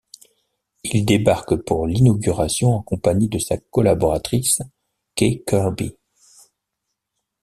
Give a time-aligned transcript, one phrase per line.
[0.83, 4.63] Il débarque pour l'inauguration en compagnie de sa collaboratrice,
[5.13, 5.95] Kay Kirby.